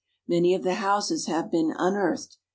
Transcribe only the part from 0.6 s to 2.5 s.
the houses have been unearthed.